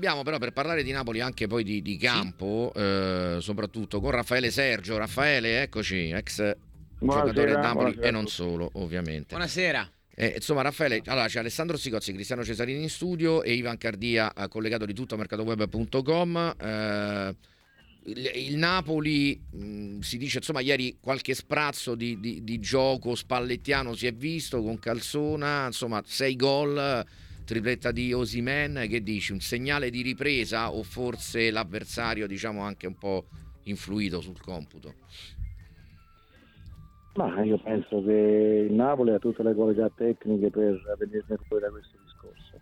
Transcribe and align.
Abbiamo 0.00 0.22
però 0.22 0.38
per 0.38 0.52
parlare 0.52 0.84
di 0.84 0.92
Napoli 0.92 1.20
anche 1.20 1.48
poi 1.48 1.64
di, 1.64 1.82
di 1.82 1.96
campo, 1.96 2.70
sì. 2.72 2.80
eh, 2.80 3.38
soprattutto 3.40 3.98
con 4.00 4.12
Raffaele 4.12 4.52
Sergio. 4.52 4.96
Raffaele, 4.96 5.62
eccoci, 5.62 6.10
ex 6.10 6.56
buonasera, 7.00 7.32
giocatore 7.32 7.52
Napoli 7.54 7.74
buonasera. 7.74 8.06
e 8.06 8.10
non 8.12 8.28
solo, 8.28 8.70
ovviamente. 8.74 9.26
Buonasera. 9.30 9.92
Eh, 10.14 10.34
insomma, 10.36 10.62
Raffaele, 10.62 11.02
allora 11.06 11.26
c'è 11.26 11.40
Alessandro 11.40 11.76
Sicozzi, 11.76 12.12
Cristiano 12.12 12.44
Cesarini 12.44 12.80
in 12.80 12.88
studio 12.88 13.42
e 13.42 13.54
Ivan 13.54 13.76
Cardia 13.76 14.32
collegato 14.48 14.84
di 14.84 14.94
tutto 14.94 15.16
a 15.16 15.18
mercatoweb.com. 15.18 16.54
Eh, 16.60 17.36
il, 18.04 18.30
il, 18.34 18.56
Napoli 18.56 19.42
mh, 19.50 19.98
si 19.98 20.16
dice, 20.16 20.38
insomma, 20.38 20.60
ieri 20.60 20.98
qualche 21.00 21.34
sprazzo 21.34 21.96
di, 21.96 22.20
di, 22.20 22.44
di 22.44 22.60
gioco 22.60 23.16
spallettiano 23.16 23.96
si 23.96 24.06
è 24.06 24.12
visto 24.12 24.62
con 24.62 24.78
Calzona, 24.78 25.66
insomma, 25.66 26.00
sei 26.06 26.36
gol 26.36 27.04
tripletta 27.48 27.92
di 27.92 28.12
Osimen, 28.12 28.84
che 28.90 29.02
dici? 29.02 29.32
Un 29.32 29.40
segnale 29.40 29.88
di 29.88 30.02
ripresa 30.02 30.70
o 30.70 30.82
forse 30.82 31.50
l'avversario 31.50 32.26
diciamo 32.26 32.60
anche 32.60 32.86
un 32.86 32.98
po' 32.98 33.24
influito 33.62 34.20
sul 34.20 34.38
computo? 34.38 34.92
Ma 37.14 37.42
io 37.42 37.58
penso 37.58 38.04
che 38.04 38.66
il 38.68 38.74
Napoli 38.74 39.12
ha 39.12 39.18
tutte 39.18 39.42
le 39.42 39.54
qualità 39.54 39.88
tecniche 39.88 40.50
per 40.50 40.78
venirne 40.98 41.38
fuori 41.48 41.62
da 41.64 41.70
questo 41.70 41.96
discorso. 42.04 42.60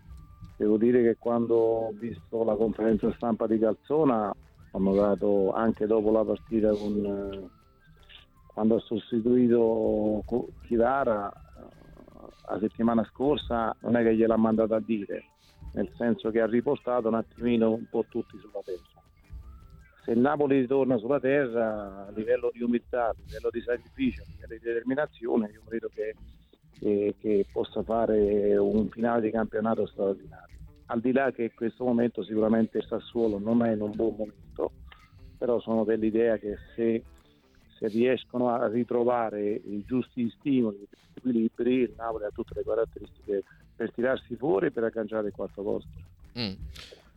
Devo 0.57 0.77
dire 0.77 1.03
che 1.03 1.17
quando 1.19 1.57
ho 1.57 1.93
visto 1.93 2.45
la 2.45 2.55
conferenza 2.55 3.13
stampa 3.17 3.49
di 3.49 3.59
Calzona 3.59 4.33
ho 4.71 4.79
notato 4.79 5.53
anche 5.53 5.87
dopo 5.87 6.13
la 6.13 6.25
partita 6.25 6.71
con, 6.71 7.51
quando 8.55 8.77
ha 8.77 8.81
sostituito 8.81 10.23
Chivara 10.63 11.46
la 12.49 12.59
settimana 12.61 13.05
scorsa 13.05 13.75
non 13.81 13.97
è 13.97 14.03
che 14.03 14.15
gliel'ha 14.15 14.37
mandato 14.37 14.75
a 14.75 14.81
dire, 14.81 15.25
nel 15.73 15.91
senso 15.97 16.31
che 16.31 16.41
ha 16.41 16.47
riportato 16.47 17.09
un 17.09 17.15
attimino 17.15 17.73
un 17.73 17.89
po' 17.89 18.05
tutti 18.09 18.39
sulla 18.39 18.61
terra. 18.65 19.03
Se 20.05 20.13
il 20.13 20.21
Napoli 20.21 20.61
ritorna 20.61 20.97
sulla 20.99 21.19
terra 21.19 22.07
a 22.07 22.11
livello 22.13 22.51
di 22.53 22.63
umiltà, 22.63 23.09
a 23.09 23.15
livello 23.25 23.51
di 23.51 23.61
sacrificio, 23.61 24.23
a 24.23 24.27
livello 24.31 24.55
di 24.55 24.65
determinazione, 24.65 25.51
io 25.51 25.63
credo 25.67 25.89
che, 25.93 26.15
che, 26.79 27.17
che 27.19 27.47
possa 27.53 27.83
fare 27.83 28.57
un 28.57 28.89
finale 28.89 29.23
di 29.23 29.31
campionato 29.33 29.87
straordinario. 29.87 30.55
Al 30.87 31.01
di 31.01 31.11
là 31.11 31.33
che 31.33 31.43
in 31.43 31.55
questo 31.55 31.85
momento 31.85 32.23
sicuramente 32.23 32.79
il 32.79 32.85
Sassuolo 32.85 33.41
non 33.41 33.65
è 33.65 33.73
in 33.73 33.81
un 33.81 33.91
buon 33.97 34.15
momento, 34.17 34.71
però 35.37 35.59
sono 35.59 35.83
dell'idea 35.83 36.37
che 36.37 36.57
se 36.77 37.03
se 37.79 37.89
riescono 37.89 38.51
a 38.51 38.69
ritrovare 38.69 39.53
i 39.53 39.85
giusti 39.87 40.33
stimoli, 40.39 40.79
gli 40.79 41.17
equilibri, 41.17 41.75
il 41.75 41.93
Napoli 41.97 42.25
ha 42.25 42.31
tutte 42.31 42.55
le 42.55 42.65
caratteristiche 42.65 43.45
per 43.75 43.93
tirarsi 43.93 44.35
fuori 44.37 44.67
e 44.67 44.71
per 44.71 44.85
agganciare 44.85 45.29
il 45.29 45.35
quarto 45.35 45.63
posto. 45.63 45.89
Mm. 46.39 46.53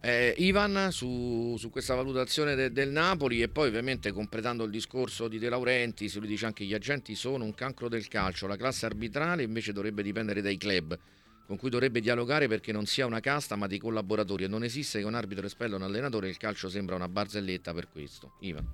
Eh, 0.02 0.34
Ivan 0.38 0.92
su, 0.92 1.56
su, 1.58 1.70
questa 1.70 1.94
valutazione 1.94 2.56
de, 2.56 2.72
del 2.72 2.90
Napoli 2.90 3.42
e 3.42 3.50
poi 3.50 3.68
ovviamente 3.68 4.14
completando 4.14 4.64
il 4.64 4.72
discorso 4.72 5.28
di 5.28 5.40
De 5.40 5.50
Laurenti, 5.50 6.10
lui 6.18 6.28
dice 6.28 6.46
anche 6.46 6.64
che 6.64 6.70
gli 6.70 6.74
agenti 6.74 7.16
sono 7.16 7.44
un 7.44 7.54
cancro 7.54 7.90
del 7.90 8.08
calcio, 8.08 8.48
la 8.48 8.56
classe 8.56 8.86
arbitrale 8.86 9.44
invece 9.44 9.74
dovrebbe 9.74 10.02
dipendere 10.02 10.42
dai 10.42 10.56
club 10.56 10.98
con 11.46 11.58
cui 11.58 11.70
dovrebbe 11.70 12.00
dialogare 12.00 12.48
perché 12.48 12.72
non 12.72 12.86
sia 12.86 13.08
una 13.08 13.20
casta 13.20 13.56
ma 13.56 13.68
dei 13.68 13.80
collaboratori 13.80 14.44
e 14.44 14.48
non 14.48 14.64
esiste 14.64 15.00
che 15.00 15.06
un 15.06 15.16
arbitro 15.16 15.48
espella 15.48 15.76
un 15.76 15.82
allenatore 15.82 16.30
il 16.30 16.38
calcio 16.38 16.70
sembra 16.70 16.96
una 16.96 17.10
barzelletta 17.10 17.74
per 17.74 17.90
questo. 17.90 18.34
Ivan 18.42 18.72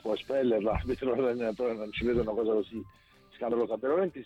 può 0.00 0.14
espellerla, 0.14 0.72
l'arbitro 0.72 1.14
l'allenatore 1.20 1.74
non 1.74 1.92
ci 1.92 2.04
vedo 2.04 2.22
una 2.22 2.32
cosa 2.32 2.52
così 2.52 2.82
scandalosa. 3.34 3.76
Veramente 3.76 4.24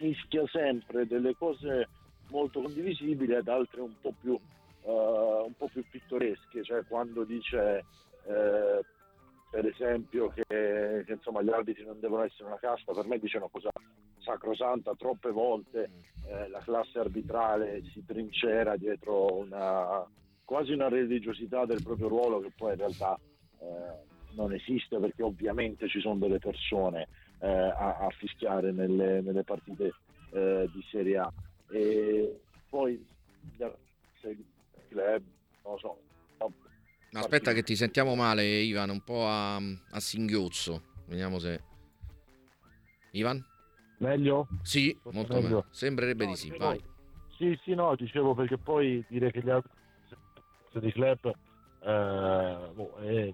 mischia 0.00 0.46
sempre 0.46 1.06
delle 1.06 1.34
cose 1.34 1.88
molto 2.30 2.60
condivisibili 2.60 3.34
ad 3.34 3.48
altre 3.48 3.80
un 3.80 3.94
po' 4.00 4.14
più, 4.20 4.32
uh, 4.32 5.44
un 5.46 5.54
po 5.56 5.68
più 5.72 5.84
pittoresche, 5.90 6.62
cioè 6.62 6.84
quando 6.86 7.24
dice 7.24 7.84
eh, 8.26 8.84
per 9.50 9.66
esempio 9.66 10.28
che, 10.28 10.44
che 11.06 11.12
insomma, 11.12 11.42
gli 11.42 11.50
arbitri 11.50 11.84
non 11.84 12.00
devono 12.00 12.22
essere 12.22 12.44
una 12.44 12.58
casta, 12.58 12.92
per 12.92 13.06
me 13.06 13.18
dice 13.18 13.38
una 13.38 13.48
cosa 13.50 13.70
sacrosanta, 14.18 14.94
troppe 14.94 15.30
volte 15.30 15.90
eh, 16.26 16.48
la 16.48 16.60
classe 16.60 16.98
arbitrale 16.98 17.82
si 17.92 18.04
trincera 18.04 18.76
dietro 18.76 19.38
una, 19.38 20.06
quasi 20.44 20.72
una 20.72 20.88
religiosità 20.88 21.64
del 21.64 21.82
proprio 21.82 22.08
ruolo 22.08 22.40
che 22.40 22.52
poi 22.54 22.72
in 22.72 22.78
realtà 22.78 23.18
non 24.32 24.52
esiste 24.52 24.98
perché 24.98 25.22
ovviamente 25.22 25.88
ci 25.88 26.00
sono 26.00 26.16
delle 26.16 26.38
persone 26.38 27.08
eh, 27.40 27.48
a, 27.48 27.98
a, 27.98 28.08
fischiare 28.16 28.72
nelle, 28.72 29.20
nelle 29.20 29.42
partite 29.42 29.94
eh, 30.30 30.68
di 30.72 30.84
Serie 30.90 31.18
A. 31.18 31.32
E 31.70 32.40
poi 32.68 33.04
se 34.20 34.28
il 34.28 34.44
club, 34.88 35.22
non 35.64 35.72
lo 35.72 35.78
so. 35.78 36.00
No, 37.10 37.20
aspetta 37.20 37.52
che 37.52 37.62
ti 37.62 37.74
sentiamo 37.74 38.14
male 38.14 38.44
Ivan, 38.44 38.90
un 38.90 39.02
po' 39.02 39.26
a, 39.26 39.56
a 39.56 40.00
singhiozzo. 40.00 40.82
Vediamo 41.06 41.38
se... 41.38 41.62
Ivan? 43.12 43.42
Meglio? 43.98 44.46
Sì, 44.62 44.96
molto 45.04 45.34
meglio. 45.34 45.48
meglio. 45.48 45.64
Sembrerebbe 45.70 46.24
no, 46.26 46.30
di 46.30 46.36
sì, 46.36 46.54
vai. 46.56 46.82
Sì, 47.36 47.58
sì, 47.62 47.74
no, 47.74 47.96
dicevo 47.96 48.34
perché 48.34 48.58
poi 48.58 49.02
dire 49.08 49.30
che 49.30 49.40
gli 49.42 49.48
altri 49.48 49.70
di 50.80 50.92
club 50.92 51.32
eh, 51.80 52.70
boh, 52.74 52.96
è 52.98 53.32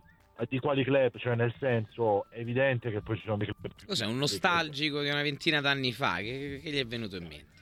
di 0.48 0.58
quali 0.58 0.84
club, 0.84 1.16
cioè 1.16 1.34
nel 1.34 1.54
senso 1.58 2.26
è 2.30 2.40
evidente 2.40 2.90
che 2.90 3.00
poi 3.00 3.16
ci 3.16 3.24
sono 3.24 3.36
dei 3.36 3.46
club. 3.46 3.72
Cos'è 3.86 4.06
un 4.06 4.18
nostalgico 4.18 5.00
di 5.00 5.08
una 5.08 5.22
ventina 5.22 5.60
d'anni 5.60 5.92
fa? 5.92 6.16
Che, 6.16 6.60
che 6.62 6.70
gli 6.70 6.78
è 6.78 6.86
venuto 6.86 7.16
in 7.16 7.26
mente? 7.26 7.52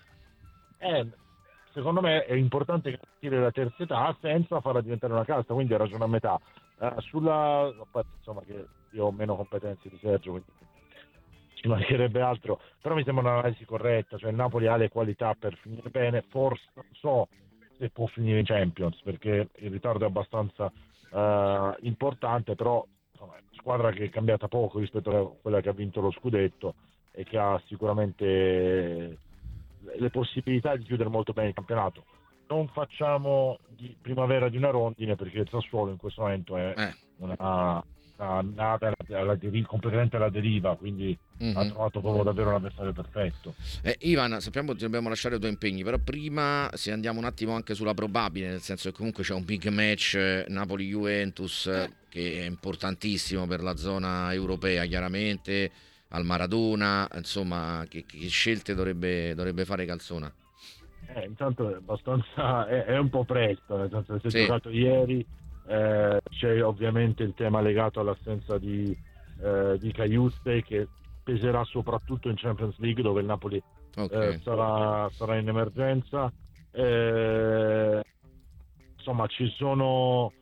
Eh, 0.79 1.07
secondo 1.73 2.01
me 2.01 2.25
è 2.25 2.35
importante 2.35 2.99
capire 2.99 3.41
la 3.41 3.51
terza 3.51 3.83
età 3.83 4.17
senza 4.21 4.61
farla 4.61 4.81
diventare 4.81 5.13
una 5.13 5.25
casta, 5.25 5.55
quindi 5.55 5.77
ragione 5.77 6.05
a 6.05 6.09
metà. 6.09 6.41
Uh, 6.79 7.01
sulla 7.01 7.73
insomma 8.17 8.43
che 8.45 8.67
io 8.91 9.05
ho 9.05 9.13
meno 9.13 9.37
competenze 9.37 9.89
di 9.89 9.99
Sergio, 10.01 10.33
quindi 10.33 10.51
ci 11.55 11.69
mancherebbe 11.69 12.21
altro, 12.21 12.61
però 12.81 12.97
mi 12.97 13.05
sembra 13.05 13.31
un'analisi 13.31 13.65
corretta, 13.65 14.19
cioè 14.19 14.31
il 14.31 14.37
Napoli 14.37 14.67
ha 14.67 14.77
le 14.77 14.89
qualità 14.89 15.35
per 15.35 15.57
finire 15.59 15.91
bene, 15.91 16.25
forse 16.29 16.65
non 16.75 16.87
so 16.93 17.29
se 17.79 17.91
può 17.91 18.07
finire 18.07 18.39
in 18.39 18.45
Champions 18.45 19.01
perché 19.03 19.49
il 19.57 19.71
ritardo 19.71 20.05
è 20.05 20.09
abbastanza 20.09 20.71
uh, 21.13 21.75
importante, 21.81 22.55
però 22.55 22.85
insomma, 23.13 23.35
squadra 23.53 23.91
che 23.93 24.05
è 24.05 24.11
cambiata 24.11 24.49
poco 24.49 24.79
rispetto 24.79 25.11
a 25.11 25.41
quella 25.41 25.61
che 25.61 25.69
ha 25.69 25.73
vinto 25.73 26.01
lo 26.01 26.11
scudetto 26.11 26.75
e 27.13 27.25
che 27.25 27.39
ha 27.39 27.61
sicuramente 27.67 29.19
le 29.99 30.11
possibilità 30.11 30.77
di 30.77 30.85
chiudere 30.85 31.09
molto 31.09 31.33
bene 31.33 31.49
il 31.49 31.55
campionato. 31.55 32.05
Non 32.49 32.69
facciamo 32.69 33.59
di 33.69 33.97
primavera 34.01 34.49
di 34.49 34.57
una 34.57 34.71
rondine 34.71 35.17
perché 35.17 35.39
il 35.39 35.49
Sassuolo 35.49 35.91
in 35.91 35.97
questo 35.97 36.23
momento 36.23 36.57
è 36.57 36.75
eh. 36.77 36.95
una, 37.19 37.83
nata 38.17 38.93
alla 39.11 39.35
deriva, 39.35 39.67
completamente 39.67 40.17
alla 40.17 40.31
deriva, 40.31 40.77
quindi 40.77 41.17
mm-hmm. 41.43 41.57
ha 41.57 41.65
trovato 41.67 42.01
proprio 42.01 42.23
davvero 42.23 42.51
un 42.51 42.55
avversario 42.55 42.93
perfetto. 42.93 43.55
Eh, 43.83 43.97
Ivan, 44.01 44.41
sappiamo 44.41 44.73
che 44.73 44.79
dobbiamo 44.79 45.09
lasciare 45.09 45.37
i 45.37 45.39
tuoi 45.39 45.51
impegni, 45.51 45.83
però 45.83 45.99
prima 45.99 46.71
se 46.75 46.93
andiamo 46.93 47.19
un 47.19 47.25
attimo 47.25 47.55
anche 47.55 47.75
sulla 47.75 47.95
probabile, 47.95 48.49
nel 48.49 48.61
senso 48.61 48.91
che 48.91 48.97
comunque 48.97 49.25
c'è 49.25 49.35
un 49.35 49.45
big 49.45 49.67
match 49.69 50.15
eh, 50.15 50.45
Napoli-Juventus 50.49 51.67
eh. 51.67 51.91
che 52.09 52.43
è 52.43 52.47
importantissimo 52.47 53.47
per 53.47 53.63
la 53.63 53.77
zona 53.77 54.33
europea, 54.33 54.85
chiaramente 54.85 55.71
al 56.09 56.25
Maradona, 56.25 57.09
insomma, 57.15 57.85
che, 57.89 58.05
che 58.05 58.29
scelte 58.29 58.75
dovrebbe, 58.75 59.35
dovrebbe 59.35 59.65
fare 59.65 59.85
Calzona? 59.85 60.33
Eh, 61.15 61.25
intanto 61.27 61.71
è 61.71 61.75
abbastanza 61.75 62.67
è, 62.67 62.85
è, 62.85 62.99
un 62.99 63.11
po' 63.11 63.25
presto, 63.25 63.77
nel 63.77 63.91
senso 63.91 64.15
che 64.15 64.21
si 64.21 64.27
è 64.27 64.31
sì. 64.31 64.47
giocato 64.47 64.71
ieri 64.71 65.27
eh, 65.67 66.21
c'è 66.31 66.65
ovviamente 66.65 67.23
il 67.23 67.35
tema 67.35 67.61
legato 67.61 68.01
all'assenza 68.01 68.59
di, 68.59 68.97
eh, 69.41 69.79
di 69.79 69.93
Caiuste 69.93 70.63
che 70.63 70.89
peserà 71.23 71.63
soprattutto 71.65 72.29
in 72.29 72.37
Champions 72.37 72.77
League 72.79 73.03
dove 73.03 73.21
il 73.21 73.27
Napoli 73.27 73.63
okay. 73.97 74.35
eh, 74.35 74.41
sarà, 74.43 75.09
sarà, 75.11 75.37
in 75.37 75.49
emergenza. 75.49 76.33
Eh, 76.73 78.03
insomma, 78.97 79.27
ci 79.27 79.49
sono. 79.57 80.33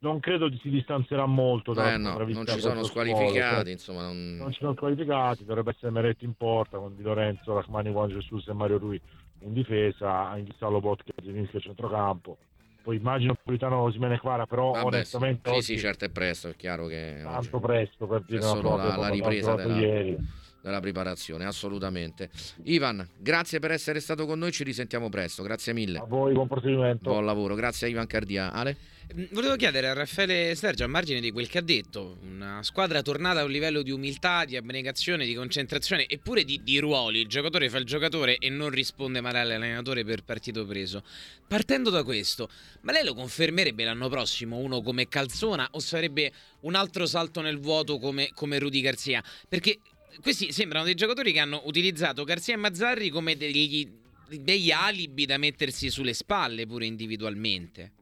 Non 0.00 0.18
credo 0.18 0.50
si 0.56 0.68
distanzierà 0.68 1.26
molto 1.26 1.72
da 1.72 1.92
eh 1.92 1.96
no, 1.96 2.18
non 2.18 2.44
ci 2.44 2.58
sono 2.58 2.82
squalificati, 2.82 3.62
cioè, 3.62 3.70
insomma, 3.70 4.02
non... 4.02 4.34
non... 4.34 4.50
ci 4.50 4.58
sono 4.58 4.74
squalificati, 4.74 5.44
dovrebbe 5.44 5.70
essere 5.70 5.92
Meretti 5.92 6.24
in 6.24 6.34
porta 6.34 6.76
con 6.76 6.96
Di 6.96 7.02
Lorenzo, 7.02 7.54
Rachmani, 7.54 7.90
Juan 7.90 8.08
Jesus 8.08 8.48
e 8.48 8.52
Mario 8.52 8.78
Rui 8.78 9.00
in 9.42 9.52
difesa, 9.52 10.28
anche 10.28 10.54
Salobot 10.58 11.04
che 11.04 11.12
è 11.14 11.56
a 11.56 11.60
centrocampo 11.60 12.36
poi 12.82 12.96
immagino 12.96 13.36
Politano 13.42 13.78
Osimene 13.78 14.18
Quara, 14.18 14.46
però 14.46 14.72
Vabbè, 14.72 14.84
onestamente... 14.84 15.52
Sì, 15.54 15.60
sì, 15.60 15.72
sì, 15.74 15.78
certo 15.78 16.04
è 16.04 16.10
presto, 16.10 16.48
è 16.48 16.56
chiaro 16.56 16.86
che... 16.86 17.20
Tanto 17.22 17.60
presto 17.60 18.06
per 18.06 18.22
dire 18.26 18.44
una 18.44 18.60
cosa, 18.60 18.86
la, 18.86 18.96
la 18.96 19.08
ripresa 19.08 19.54
della, 19.54 19.78
ieri. 19.78 20.16
della 20.60 20.80
preparazione, 20.80 21.44
assolutamente. 21.44 22.30
Ivan, 22.64 23.06
grazie 23.16 23.58
per 23.58 23.70
essere 23.70 24.00
stato 24.00 24.26
con 24.26 24.38
noi, 24.38 24.52
ci 24.52 24.64
risentiamo 24.64 25.08
presto, 25.08 25.42
grazie 25.42 25.72
mille. 25.72 25.98
A 25.98 26.04
voi, 26.04 26.32
buon 26.32 26.48
proseguimento. 26.48 27.10
Buon 27.10 27.24
lavoro, 27.24 27.54
grazie 27.54 27.86
a 27.86 27.90
Ivan 27.90 28.06
Cardia. 28.06 28.52
Ale? 28.52 28.76
Mm, 29.14 29.24
volevo 29.32 29.56
chiedere 29.56 29.88
a 29.88 29.92
Raffaele 29.92 30.54
Sergio, 30.54 30.84
a 30.84 30.86
margine 30.86 31.20
di 31.20 31.32
quel 31.32 31.48
che 31.48 31.58
ha 31.58 31.62
detto, 31.62 32.18
una 32.22 32.62
squadra 32.62 33.02
tornata 33.02 33.40
a 33.40 33.44
un 33.44 33.50
livello 33.50 33.82
di 33.82 33.90
umiltà, 33.90 34.44
di 34.44 34.56
abnegazione, 34.56 35.26
di 35.26 35.34
concentrazione 35.34 36.06
eppure 36.06 36.44
di, 36.44 36.60
di 36.62 36.78
ruoli. 36.78 37.20
Il 37.20 37.26
giocatore 37.26 37.68
fa 37.68 37.78
il 37.78 37.84
giocatore 37.84 38.36
e 38.38 38.48
non 38.48 38.70
risponde 38.70 39.20
male 39.20 39.40
all'allenatore 39.40 40.04
per 40.04 40.22
partito 40.22 40.64
preso. 40.64 41.02
Partendo 41.46 41.90
da 41.90 42.04
questo, 42.04 42.48
ma 42.82 42.92
lei 42.92 43.04
lo 43.04 43.14
confermerebbe 43.14 43.84
l'anno 43.84 44.08
prossimo 44.08 44.58
uno 44.58 44.80
come 44.80 45.08
Calzona 45.08 45.68
o 45.72 45.80
sarebbe 45.80 46.32
un 46.60 46.74
altro 46.74 47.04
salto 47.04 47.40
nel 47.40 47.58
vuoto 47.58 47.98
come, 47.98 48.30
come 48.32 48.58
Rudy 48.58 48.80
Garzia? 48.80 49.22
Perché 49.48 49.80
questi 50.20 50.52
sembrano 50.52 50.84
dei 50.84 50.94
giocatori 50.94 51.32
che 51.32 51.40
hanno 51.40 51.62
utilizzato 51.64 52.24
Garzia 52.24 52.54
e 52.54 52.58
Mazzarri 52.58 53.10
come 53.10 53.36
degli, 53.36 53.90
degli 54.28 54.70
alibi 54.70 55.26
da 55.26 55.38
mettersi 55.38 55.90
sulle 55.90 56.14
spalle 56.14 56.66
pure 56.66 56.86
individualmente. 56.86 57.92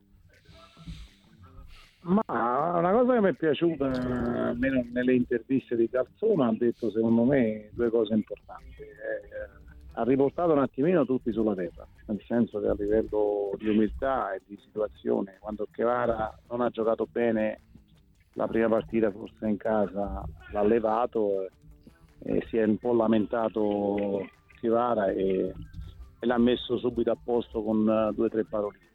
Ma 2.03 2.79
una 2.79 2.93
cosa 2.93 3.15
che 3.15 3.21
mi 3.21 3.29
è 3.29 3.35
piaciuta, 3.35 3.85
almeno 4.49 4.85
nelle 4.91 5.15
interviste 5.15 5.77
di 5.77 5.89
Calzona, 5.89 6.49
ha 6.49 6.55
detto 6.57 6.91
secondo 6.91 7.25
me 7.25 7.69
due 7.73 7.91
cose 7.91 8.15
importanti. 8.15 8.83
Eh, 8.83 9.59
ha 9.93 10.03
riportato 10.05 10.53
un 10.53 10.61
attimino 10.61 11.05
tutti 11.05 11.31
sulla 11.31 11.55
terra, 11.55 11.87
nel 12.07 12.23
senso 12.27 12.61
che 12.61 12.69
a 12.69 12.75
livello 12.79 13.51
di 13.59 13.69
umiltà 13.69 14.33
e 14.33 14.41
di 14.47 14.59
situazione, 14.65 15.37
quando 15.41 15.67
Chevara 15.71 16.33
non 16.49 16.63
ha 16.63 16.71
giocato 16.71 17.07
bene 17.11 17.61
la 18.35 18.47
prima 18.47 18.69
partita, 18.69 19.11
forse 19.11 19.47
in 19.47 19.57
casa, 19.57 20.25
l'ha 20.53 20.63
levato 20.63 21.49
e 22.23 22.45
si 22.49 22.57
è 22.57 22.65
un 22.65 22.79
po' 22.79 22.95
lamentato 22.95 24.27
Chivara 24.61 25.09
e, 25.09 25.53
e 26.19 26.27
l'ha 26.27 26.39
messo 26.39 26.79
subito 26.79 27.11
a 27.11 27.17
posto 27.23 27.63
con 27.63 27.87
uh, 27.87 28.13
due 28.15 28.27
o 28.27 28.29
tre 28.29 28.45
paroline. 28.45 28.90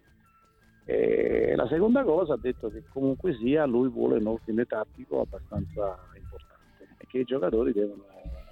E 0.86 1.54
la 1.56 1.68
seconda 1.68 2.04
cosa 2.04 2.34
ha 2.34 2.38
detto 2.38 2.70
che 2.70 2.84
comunque 2.90 3.34
sia 3.36 3.66
lui 3.66 3.90
vuole 3.90 4.18
un 4.18 4.28
ordine 4.28 4.66
tattico 4.66 5.22
abbastanza 5.22 5.98
importante 6.16 6.88
e 6.98 7.08
che 7.08 7.20
i 7.20 7.24
giocatori 7.24 7.74
devono, 7.74 8.04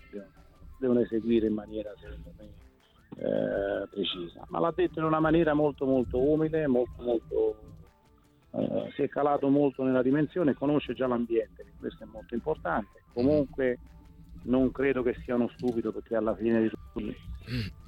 devono, 0.09 0.31
devono 0.79 0.99
eseguire 1.01 1.47
in 1.47 1.53
maniera 1.53 1.93
secondo 1.99 2.33
me 2.37 2.49
eh, 3.17 3.87
precisa. 3.87 4.45
Ma 4.49 4.59
l'ha 4.59 4.73
detto 4.75 4.97
in 4.97 5.05
una 5.05 5.19
maniera 5.19 5.53
molto 5.53 5.85
molto 5.85 6.19
umile, 6.19 6.65
molto 6.65 7.03
molto 7.03 7.55
eh, 8.51 8.91
si 8.95 9.03
è 9.03 9.09
calato 9.09 9.49
molto 9.49 9.83
nella 9.83 10.01
dimensione, 10.01 10.53
conosce 10.53 10.93
già 10.93 11.07
l'ambiente, 11.07 11.65
questo 11.79 12.03
è 12.03 12.07
molto 12.07 12.33
importante. 12.33 13.03
Comunque 13.13 13.79
non 14.43 14.71
credo 14.71 15.03
che 15.03 15.15
sia 15.23 15.35
uno 15.35 15.49
stupido 15.55 15.91
perché 15.91 16.15
alla 16.15 16.35
fine 16.35 16.61
di 16.61 16.69
tutto 16.69 16.99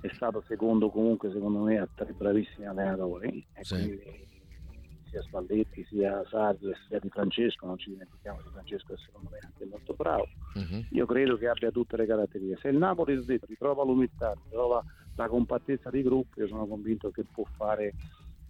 è 0.02 0.10
stato 0.14 0.44
secondo 0.48 0.90
comunque 0.90 1.32
secondo 1.32 1.60
me 1.60 1.80
a 1.80 1.88
tre 1.94 2.14
bravissimi 2.14 2.66
allenatori 2.66 3.46
e 3.54 3.64
sì. 3.64 3.74
quindi 3.74 4.34
sia 5.10 5.22
Spalletti 5.22 5.86
sia 5.90 6.24
Sardi 6.30 6.72
sia 6.88 7.00
Di 7.00 7.10
Francesco 7.10 7.66
non 7.66 7.78
ci 7.78 7.90
dimentichiamo 7.90 8.40
di 8.42 8.50
Francesco 8.52 8.94
che 8.94 9.02
secondo 9.06 9.30
me 9.32 9.38
è 9.38 9.46
anche 9.46 9.66
molto 9.66 9.94
bravo 9.94 10.28
uh-huh. 10.54 10.86
io 10.90 11.06
credo 11.06 11.38
che 11.38 11.48
abbia 11.48 11.72
tutte 11.72 11.98
le 11.98 12.06
caratteristiche 12.06 12.60
se 12.62 12.68
il 12.70 12.78
Napoli 12.78 13.24
ritrova 13.26 13.84
l'umiltà 13.84 14.36
ritrova 14.44 14.84
la 15.16 15.28
compattezza 15.28 15.90
di 15.90 16.04
gruppo 16.04 16.40
io 16.40 16.48
sono 16.48 16.66
convinto 16.68 17.10
che 17.12 17.24
può 17.24 17.46
fare, 17.56 17.94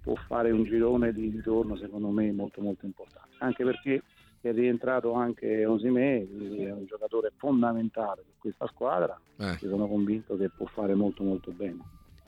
può 0.02 0.16
fare 0.28 0.52
un 0.52 0.63
girone 0.63 1.13
di 1.13 1.30
ritorno 1.30 1.78
secondo 1.78 2.10
me 2.10 2.31
molto 2.31 2.62
molto 2.62 2.86
importante 2.86 3.36
anche 3.40 3.63
perché 3.63 4.01
è 4.50 4.54
rientrato 4.54 5.13
anche 5.13 5.66
Osimè, 5.66 6.22
è 6.22 6.72
un 6.72 6.86
giocatore 6.86 7.31
fondamentale 7.36 8.24
per 8.24 8.36
questa 8.38 8.68
squadra, 8.68 9.19
eh. 9.38 9.58
sono 9.60 9.88
convinto 9.88 10.38
che 10.38 10.50
può 10.50 10.68
fare 10.68 10.94
molto 10.94 11.24
molto 11.24 11.51
bene. 11.51 11.80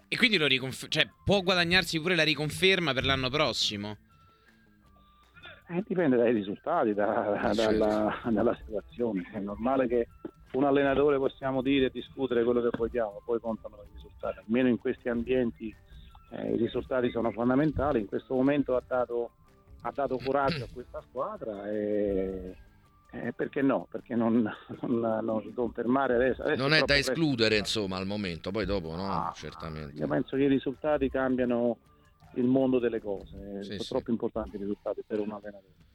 E 0.07 0.17
quindi 0.17 0.37
lo 0.37 0.47
riconf- 0.47 0.87
cioè, 0.87 1.07
può 1.23 1.41
guadagnarsi 1.41 1.99
pure 1.99 2.15
la 2.15 2.23
riconferma 2.23 2.93
per 2.93 3.05
l'anno 3.05 3.29
prossimo? 3.29 3.97
Eh, 5.69 5.83
dipende 5.85 6.15
dai 6.15 6.33
risultati, 6.33 6.93
da, 6.93 7.05
da, 7.41 7.53
certo. 7.53 7.77
dalla, 7.77 8.21
dalla, 8.29 8.55
situazione. 8.55 9.29
È 9.33 9.39
normale 9.39 9.87
che 9.87 10.07
un 10.53 10.63
allenatore 10.63 11.17
possiamo 11.17 11.61
dire 11.61 11.87
e 11.87 11.91
discutere 11.91 12.43
quello 12.43 12.61
che 12.61 12.75
vogliamo, 12.75 13.21
poi 13.25 13.39
contano 13.39 13.77
i 13.83 13.93
risultati. 13.93 14.39
Almeno 14.39 14.69
in 14.69 14.77
questi 14.77 15.09
ambienti 15.09 15.73
eh, 16.31 16.53
i 16.53 16.57
risultati 16.57 17.09
sono 17.09 17.31
fondamentali. 17.31 17.99
In 17.99 18.07
questo 18.07 18.33
momento 18.33 18.75
ha 18.75 18.83
dato 18.85 19.31
ha 19.81 19.91
dato 19.93 20.19
coraggio 20.23 20.65
a 20.65 20.67
questa 20.71 21.01
squadra 21.07 21.69
e, 21.69 22.55
e 23.11 23.33
perché 23.33 23.61
no? 23.61 23.87
Perché 23.89 24.15
non, 24.15 24.49
non, 24.81 25.19
non 25.23 25.39
riconfermare 25.39 26.15
adesso, 26.15 26.43
adesso 26.43 26.61
non 26.61 26.73
è 26.73 26.81
da 26.81 26.97
escludere 26.97 27.57
presto. 27.57 27.79
insomma 27.79 27.97
al 27.97 28.05
momento, 28.05 28.51
poi 28.51 28.65
dopo 28.65 28.95
no, 28.95 29.09
ah, 29.09 29.31
certamente. 29.35 29.97
Io 29.97 30.07
penso 30.07 30.35
che 30.35 30.43
i 30.43 30.47
risultati 30.47 31.09
cambiano 31.09 31.77
il 32.37 32.45
mondo 32.45 32.79
delle 32.79 32.99
cose, 32.99 33.59
sì, 33.61 33.69
sono 33.71 33.81
sì. 33.81 33.87
troppo 33.87 34.11
importanti 34.11 34.55
i 34.55 34.59
risultati 34.59 35.01
per 35.05 35.19
un 35.19 35.31
allenatore. 35.31 35.85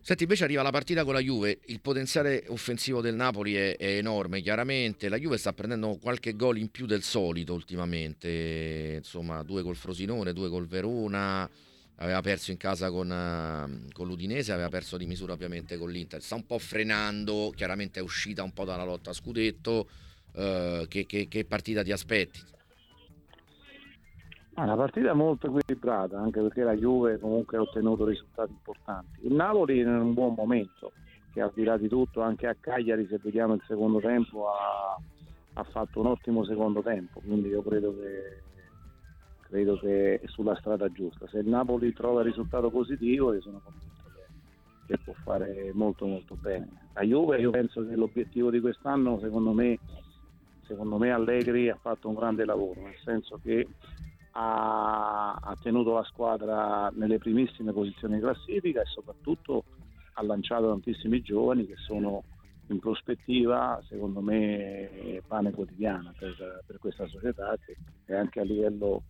Senti, 0.00 0.22
invece 0.22 0.44
arriva 0.44 0.62
la 0.62 0.70
partita 0.70 1.04
con 1.04 1.14
la 1.14 1.20
Juve, 1.20 1.58
il 1.66 1.80
potenziale 1.80 2.44
offensivo 2.46 3.00
del 3.00 3.16
Napoli 3.16 3.54
è, 3.54 3.76
è, 3.76 3.96
enorme, 3.96 4.40
chiaramente. 4.40 5.08
La 5.08 5.18
Juve 5.18 5.36
sta 5.36 5.52
prendendo 5.52 5.98
qualche 6.00 6.36
gol 6.36 6.58
in 6.58 6.70
più 6.70 6.86
del 6.86 7.02
solito 7.02 7.54
ultimamente, 7.54 8.94
insomma, 8.98 9.42
due 9.42 9.64
col 9.64 9.74
Frosinone, 9.74 10.32
due 10.32 10.48
col 10.48 10.68
Verona 10.68 11.50
aveva 11.96 12.20
perso 12.20 12.50
in 12.50 12.56
casa 12.56 12.90
con, 12.90 13.08
uh, 13.10 13.92
con, 13.92 14.06
l'Udinese, 14.06 14.52
aveva 14.52 14.68
perso 14.68 14.96
di 14.96 15.06
misura 15.06 15.32
ovviamente 15.32 15.76
con 15.76 15.90
l'Inter, 15.90 16.22
sta 16.22 16.34
un 16.34 16.46
po' 16.46 16.58
frenando, 16.58 17.52
chiaramente 17.54 18.00
è 18.00 18.02
uscita 18.02 18.42
un 18.42 18.52
po' 18.52 18.64
dalla 18.64 18.84
lotta 18.84 19.10
a 19.10 19.14
scudetto, 19.14 19.88
uh, 20.32 20.86
che, 20.88 21.06
che, 21.06 21.26
che, 21.28 21.44
partita 21.44 21.82
ti 21.82 21.92
aspetti? 21.92 22.40
Una 24.56 24.74
partita 24.74 25.12
molto 25.12 25.48
equilibrata, 25.48 26.18
anche 26.18 26.40
perché 26.40 26.62
la 26.62 26.74
Juve 26.74 27.18
comunque 27.18 27.58
ha 27.58 27.60
ottenuto 27.60 28.06
risultati 28.06 28.52
importanti. 28.52 29.26
Il 29.26 29.34
Napoli 29.34 29.80
in 29.80 29.88
un 29.88 30.14
buon 30.14 30.32
momento, 30.34 30.92
che 31.30 31.42
al 31.42 31.52
di 31.54 31.62
là 31.62 31.76
di 31.76 31.88
tutto 31.88 32.22
anche 32.22 32.46
a 32.46 32.56
Cagliari, 32.58 33.06
se 33.06 33.18
vediamo 33.22 33.52
il 33.52 33.62
secondo 33.66 34.00
tempo, 34.00 34.48
ha, 34.48 34.98
ha 35.52 35.62
fatto 35.64 36.00
un 36.00 36.06
ottimo 36.06 36.42
secondo 36.44 36.82
tempo, 36.82 37.20
quindi 37.20 37.48
io 37.48 37.62
credo 37.62 37.94
che 37.98 38.44
credo 39.42 39.78
che 39.78 40.20
è 40.20 40.26
sulla 40.26 40.56
strada 40.56 40.90
giusta. 40.90 41.28
Se 41.28 41.38
il 41.38 41.48
Napoli 41.48 41.92
trova 41.92 42.20
il 42.20 42.28
risultato 42.28 42.70
positivo, 42.70 43.34
io 43.34 43.42
sono 43.42 43.60
convinto 43.62 44.10
che, 44.14 44.86
che 44.86 44.98
può 45.04 45.12
fare 45.22 45.70
molto 45.74 46.06
molto 46.06 46.34
bene. 46.34 46.66
La 46.94 47.02
Juve, 47.02 47.38
io 47.38 47.50
penso 47.50 47.86
che 47.86 47.94
l'obiettivo 47.94 48.50
di 48.50 48.60
quest'anno, 48.60 49.18
secondo 49.20 49.52
me, 49.52 49.78
secondo 50.66 50.96
me 50.96 51.10
Allegri 51.10 51.68
ha 51.68 51.78
fatto 51.78 52.08
un 52.08 52.14
grande 52.14 52.46
lavoro, 52.46 52.80
nel 52.80 52.98
senso 53.04 53.38
che 53.42 53.68
ha, 54.36 55.32
ha 55.32 55.56
tenuto 55.60 55.94
la 55.94 56.04
squadra 56.04 56.90
nelle 56.94 57.18
primissime 57.18 57.72
posizioni 57.72 58.16
di 58.16 58.20
classifica 58.20 58.82
e 58.82 58.86
soprattutto 58.86 59.64
ha 60.14 60.22
lanciato 60.22 60.68
tantissimi 60.68 61.22
giovani 61.22 61.66
che 61.66 61.76
sono 61.76 62.22
in 62.68 62.78
prospettiva 62.78 63.82
secondo 63.88 64.20
me 64.20 65.22
pane 65.26 65.52
quotidiana 65.52 66.12
per, 66.18 66.62
per 66.66 66.78
questa 66.78 67.06
società 67.06 67.56
che 67.64 67.76
è 68.04 68.14
anche 68.14 68.40
a 68.40 68.44
livello 68.44 69.02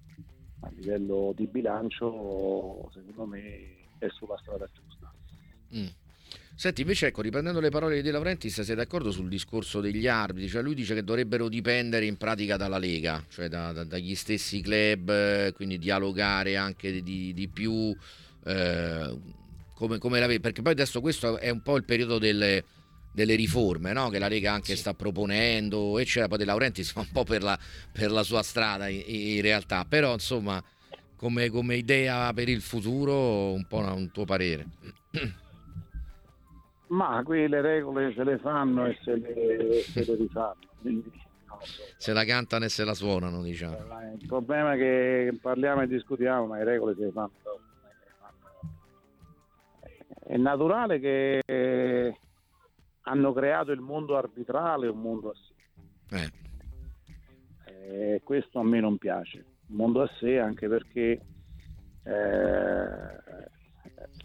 a 0.61 0.71
livello 0.77 1.33
di 1.35 1.47
bilancio 1.47 2.89
secondo 2.93 3.27
me 3.27 3.89
è 3.99 4.09
sulla 4.09 4.37
strada 4.39 4.69
giusta. 4.73 5.13
Mm. 5.75 6.06
Senti, 6.59 6.81
invece, 6.81 7.09
ecco, 7.09 7.21
riprendendo 7.21 7.61
le 7.61 7.69
parole 7.69 7.97
di 7.97 8.01
De 8.03 8.11
Laurentiis, 8.11 8.63
sei 8.63 8.75
d'accordo 8.75 9.11
sul 9.11 9.29
discorso 9.29 9.83
degli 9.83 10.07
arbitri? 10.07 10.49
Cioè, 10.49 10.63
lui 10.63 10.75
dice 10.75 10.95
che 10.95 11.05
dovrebbero 11.05 11.51
dipendere 11.51 12.07
in 12.07 12.17
pratica 12.17 12.57
dalla 12.57 12.79
Lega, 12.79 13.23
cioè 13.29 13.49
da, 13.49 13.73
da, 13.73 13.85
dagli 13.85 14.15
stessi 14.15 14.63
club, 14.63 15.53
quindi 15.53 15.79
dialogare 15.79 16.57
anche 16.57 17.03
di, 17.03 17.35
di 17.35 17.49
più. 17.49 17.95
Eh, 18.43 19.19
come, 19.75 19.99
come 19.99 20.19
la 20.19 20.27
vedi? 20.27 20.41
Perché 20.41 20.63
poi 20.63 20.73
adesso 20.73 21.03
questo 21.03 21.37
è 21.37 21.51
un 21.51 21.61
po' 21.61 21.77
il 21.77 21.85
periodo 21.85 22.19
delle, 22.19 22.65
delle 23.13 23.35
riforme 23.35 23.93
no? 23.93 24.09
che 24.09 24.19
la 24.19 24.29
Lega 24.29 24.55
anche 24.55 24.77
sì. 24.77 24.81
sta 24.81 24.95
proponendo, 24.95 25.99
eccetera. 25.99 26.29
Poi 26.29 26.39
De 26.39 26.45
Laurentiis 26.47 26.89
fa 26.93 27.01
un 27.01 27.11
po' 27.13 27.25
per 27.25 27.43
la, 27.43 27.59
per 27.93 28.11
la 28.11 28.23
sua 28.23 28.43
strada 28.43 28.89
in, 28.89 29.03
in, 29.07 29.43
realtà, 29.43 29.85
però 29.85 30.15
insomma 30.15 30.65
come, 31.17 31.51
come, 31.51 31.77
idea 31.77 32.33
per 32.33 32.49
il 32.49 32.63
futuro 32.63 33.53
un 33.53 33.67
po' 33.67 33.81
un 33.81 34.11
tuo 34.11 34.25
parere. 34.25 34.67
Ma 36.89 37.23
qui 37.25 37.49
le 37.49 37.61
regole 37.61 38.13
se 38.15 38.23
le 38.23 38.39
fanno 38.39 38.87
e 38.87 38.97
se 39.03 39.17
le, 39.17 39.83
se 39.83 40.05
le 40.05 40.15
rifanno, 40.15 40.59
quindi. 40.81 41.25
Se 41.97 42.13
la 42.13 42.25
cantano 42.25 42.65
e 42.65 42.69
se 42.69 42.85
la 42.85 42.95
suonano, 42.95 43.43
diciamo. 43.43 43.77
Il 44.19 44.27
problema 44.27 44.75
è 44.75 44.77
che 44.77 45.39
parliamo 45.41 45.83
e 45.83 45.87
discutiamo, 45.89 46.47
ma 46.47 46.59
le 46.59 46.65
regole 46.65 46.95
se 46.95 47.05
le 47.07 47.13
fanno. 47.13 47.31
È 50.25 50.37
naturale 50.37 51.01
che 51.01 52.17
hanno 53.03 53.33
creato 53.33 53.73
il 53.73 53.81
mondo 53.81 54.17
arbitrale, 54.17 54.89
un 54.89 55.01
mondo 55.01 55.31
a 55.31 55.35
sé. 55.35 55.55
Eh. 56.17 56.33
Eh, 58.15 58.21
questo 58.23 58.59
a 58.59 58.65
me 58.65 58.81
non 58.81 58.99
piace. 58.99 59.45
Un 59.69 59.77
mondo 59.77 60.03
a 60.03 60.11
sé 60.19 60.39
anche 60.39 60.69
perché 60.69 61.21
eh, 62.05 63.25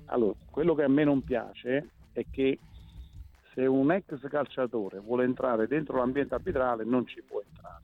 allora, 0.06 0.38
quello 0.50 0.75
che 0.75 0.84
a 0.84 0.88
me 0.88 1.03
non 1.03 1.24
piace 1.24 1.89
è 2.13 2.25
che 2.30 2.60
se 3.53 3.65
un 3.65 3.91
ex 3.91 4.27
calciatore 4.30 5.00
vuole 5.00 5.25
entrare 5.25 5.68
dentro 5.68 5.98
l'ambiente 5.98 6.36
arbitrale 6.36 6.84
non 6.84 7.06
ci 7.06 7.22
può 7.22 7.41
entrare. 7.41 7.80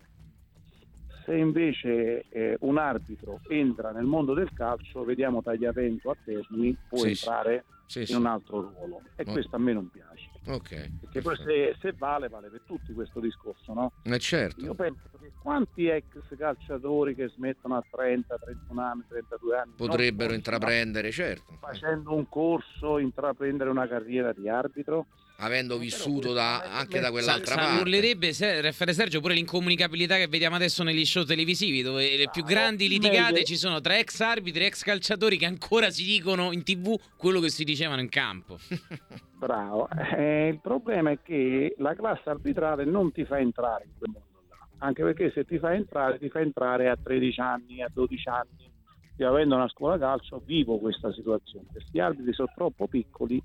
Se 1.25 1.35
invece 1.35 2.25
eh, 2.29 2.57
un 2.61 2.77
arbitro 2.77 3.41
entra 3.49 3.91
nel 3.91 4.05
mondo 4.05 4.33
del 4.33 4.53
calcio, 4.53 5.03
vediamo 5.03 5.41
Tagliavento 5.41 6.09
a 6.09 6.15
Terni, 6.23 6.75
può 6.87 6.99
Sì, 6.99 7.09
entrare 7.09 7.65
Sì, 7.67 7.76
in 7.95 8.05
sì. 8.05 8.13
un 8.13 8.25
altro 8.25 8.59
ruolo 8.61 9.01
e 9.15 9.23
Ok. 9.23 9.31
questo 9.31 9.55
a 9.55 9.59
me 9.59 9.73
non 9.73 9.89
piace. 9.89 10.29
Ok. 10.47 10.89
Perché 11.01 11.21
poi 11.21 11.35
se, 11.37 11.75
se 11.79 11.93
vale, 11.97 12.27
vale 12.27 12.49
per 12.49 12.61
tutti 12.65 12.93
questo 12.93 13.19
discorso, 13.19 13.73
no? 13.73 13.91
Eh, 14.03 14.19
certo. 14.19 14.63
Io 14.63 14.73
penso 14.75 15.09
che 15.19 15.31
quanti 15.41 15.87
ex 15.87 16.05
calciatori 16.37 17.15
che 17.15 17.29
smettono 17.29 17.75
a 17.77 17.83
30, 17.89 18.37
31 18.37 18.81
anni, 18.81 19.03
32 19.07 19.57
anni 19.57 19.73
Potrebbero 19.75 20.33
intraprendere, 20.33 21.11
certo. 21.11 21.57
facendo 21.59 22.13
un 22.13 22.27
corso, 22.29 22.97
intraprendere 22.97 23.69
una 23.69 23.87
carriera 23.87 24.33
di 24.33 24.47
arbitro? 24.49 25.07
Avendo 25.39 25.75
Però 25.75 25.85
vissuto 25.85 26.33
da- 26.33 26.61
anche 26.63 26.99
da 26.99 27.11
quell'altra 27.11 27.53
sa- 27.53 27.55
parte. 27.57 27.71
annullerebbe, 27.79 28.33
se- 28.33 28.59
Raffaele 28.59 28.93
Sergio, 28.93 29.21
pure 29.21 29.35
l'incomunicabilità 29.35 30.15
che 30.15 30.27
vediamo 30.27 30.55
adesso 30.55 30.81
negli 30.81 31.05
show 31.05 31.23
televisivi, 31.25 31.83
dove 31.83 32.17
le 32.17 32.27
più 32.31 32.41
Ah, 32.43 32.47
grandi 32.47 32.87
meglio- 32.87 33.01
litigate 33.07 33.43
ci 33.43 33.55
sono 33.55 33.79
tra 33.79 33.99
ex 33.99 34.19
arbitri 34.21 34.63
e 34.63 34.65
ex 34.65 34.81
calciatori 34.81 35.37
che 35.37 35.45
ancora 35.45 35.91
si 35.91 36.03
dicono 36.03 36.51
in 36.53 36.63
tv 36.63 36.95
quello 37.17 37.39
che 37.39 37.49
si 37.49 37.63
dicevano 37.63 38.01
in 38.01 38.09
campo. 38.09 38.57
Bravo. 39.37 39.87
Eh, 40.17 40.47
il 40.47 40.59
problema 40.59 41.11
è 41.11 41.19
che 41.21 41.75
la 41.77 41.93
classe 41.93 42.29
arbitrale 42.29 42.85
non 42.85 43.11
ti 43.11 43.23
fa 43.23 43.37
entrare 43.37 43.83
in 43.85 43.91
quel 43.95 44.09
mondo 44.11 44.41
là. 44.49 44.57
Anche 44.79 45.03
perché 45.03 45.31
se 45.35 45.45
ti 45.45 45.59
fa 45.59 45.71
entrare, 45.75 46.17
ti 46.17 46.29
fa 46.29 46.39
entrare 46.39 46.89
a 46.89 46.97
13 46.97 47.39
anni, 47.39 47.83
a 47.83 47.89
12 47.93 48.27
anni. 48.27 48.71
Io 49.17 49.29
avendo 49.29 49.53
una 49.53 49.69
scuola 49.69 49.99
calcio 49.99 50.41
vivo 50.43 50.79
questa 50.79 51.13
situazione. 51.13 51.65
Questi 51.71 51.99
arbitri 51.99 52.33
sono 52.33 52.49
troppo 52.55 52.87
piccoli 52.87 53.39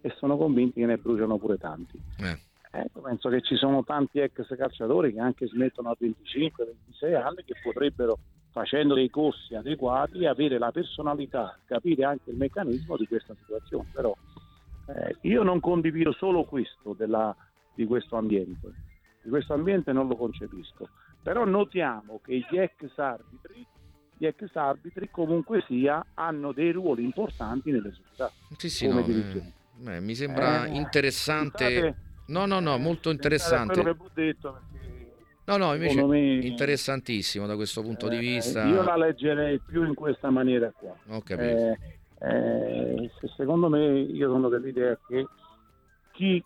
e 0.00 0.12
sono 0.16 0.36
convinti 0.36 0.80
che 0.80 0.86
ne 0.86 0.96
bruciano 0.96 1.38
pure 1.38 1.56
tanti. 1.56 2.00
Eh. 2.18 2.38
Eh, 2.72 2.90
io 2.94 3.00
penso 3.00 3.28
che 3.28 3.40
ci 3.40 3.56
sono 3.56 3.82
tanti 3.82 4.20
ex 4.20 4.46
calciatori 4.56 5.12
che 5.12 5.20
anche 5.20 5.46
smettono 5.46 5.90
a 5.90 5.96
25-26 6.00 7.14
anni 7.16 7.42
che 7.44 7.54
potrebbero, 7.60 8.18
facendo 8.52 8.94
dei 8.94 9.10
corsi 9.10 9.54
adeguati, 9.54 10.24
avere 10.24 10.56
la 10.58 10.70
personalità, 10.70 11.58
capire 11.66 12.04
anche 12.04 12.30
il 12.30 12.36
meccanismo 12.36 12.96
di 12.96 13.06
questa 13.06 13.34
situazione. 13.40 13.88
Però 13.92 14.16
eh, 14.86 15.16
io 15.22 15.42
non 15.42 15.58
condivido 15.60 16.12
solo 16.12 16.44
questo 16.44 16.94
della- 16.96 17.34
di 17.74 17.86
questo 17.86 18.16
ambiente, 18.16 18.72
di 19.22 19.30
questo 19.30 19.54
ambiente 19.54 19.92
non 19.92 20.06
lo 20.06 20.16
concepisco. 20.16 20.88
Però 21.22 21.44
notiamo 21.44 22.20
che 22.24 22.38
gli 22.48 22.56
ex 22.56 22.96
arbitri, 22.96 23.66
gli 24.16 24.26
ex 24.26 24.54
arbitri 24.54 25.10
comunque 25.10 25.62
sia, 25.66 26.04
hanno 26.14 26.52
dei 26.52 26.70
ruoli 26.70 27.02
importanti 27.02 27.70
nelle 27.70 27.92
società. 27.92 28.30
Sì, 28.56 28.68
sì, 28.70 28.86
come 28.86 29.00
no, 29.00 29.06
eh, 29.06 29.12
dirigente. 29.12 29.58
Eh, 29.86 30.00
mi 30.00 30.14
sembra 30.14 30.66
Eh, 30.66 30.76
interessante. 30.76 31.64
pensate- 31.64 31.96
No, 32.26 32.46
no, 32.46 32.60
no, 32.60 32.74
eh, 32.74 32.78
molto 32.78 33.08
a 33.10 33.12
quello 33.14 33.14
interessante. 33.14 33.82
che 33.82 33.92
vi 33.94 34.02
ho 34.02 34.10
detto, 34.12 34.52
perché 34.52 34.88
No, 35.46 35.56
no, 35.56 35.74
invece 35.74 36.04
me- 36.04 36.38
interessantissimo 36.46 37.46
da 37.46 37.56
questo 37.56 37.82
punto 37.82 38.06
di 38.08 38.16
Eh, 38.16 38.20
vista. 38.20 38.68
Io 38.68 38.82
la 38.82 38.96
leggerei 38.96 39.58
più 39.60 39.84
in 39.84 39.94
questa 39.94 40.30
maniera 40.30 40.70
qua. 40.72 40.96
Ho 41.08 41.20
capito. 41.22 41.42
Eh, 41.42 41.78
eh, 42.20 43.10
se- 43.18 43.28
secondo 43.36 43.68
me 43.68 43.98
io 43.98 44.28
sono 44.30 44.48
dell'idea 44.48 44.96
che 45.08 45.26
chi, 46.12 46.44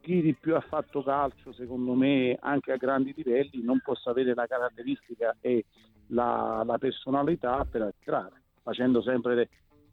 chi 0.00 0.20
di 0.20 0.34
più 0.34 0.54
ha 0.54 0.60
fatto 0.60 1.02
calcio, 1.02 1.52
secondo 1.54 1.94
me, 1.94 2.36
anche 2.40 2.70
a 2.70 2.76
grandi 2.76 3.12
livelli, 3.16 3.62
non 3.64 3.80
possa 3.80 4.10
avere 4.10 4.32
la 4.34 4.46
caratteristica 4.46 5.36
e 5.40 5.64
la, 6.08 6.62
la 6.64 6.78
personalità 6.78 7.64
per 7.68 7.82
attirare, 7.82 8.42
facendo 8.62 9.02
sempre 9.02 9.48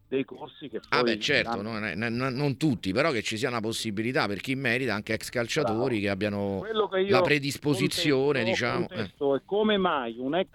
dei 0.07 0.25
corsi 0.25 0.69
che 0.69 0.79
poi 0.79 0.99
Ah 0.99 1.03
beh 1.03 1.19
certo, 1.19 1.61
non, 1.61 1.91
non- 1.95 2.33
non 2.35 2.57
tutti, 2.57 2.91
però 2.91 3.09
che 3.11 3.21
ci 3.23 3.35
sia 3.37 3.49
una 3.49 3.61
possibilità 3.61 4.27
per 4.27 4.41
chi 4.41 4.53
merita, 4.55 4.93
anche 4.93 5.13
ex 5.13 5.29
calciatori 5.29 5.99
Bravo. 5.99 5.99
che 6.01 6.09
abbiano 6.09 6.61
che 6.91 7.09
la 7.09 7.21
predisposizione, 7.21 8.43
contesto- 8.43 8.49
diciamo. 8.65 8.83
eh. 8.85 8.87
contesto 8.87 9.35
è 9.35 9.41
come 9.45 9.77
mai 9.77 10.15
un 10.19 10.35
ex 10.35 10.49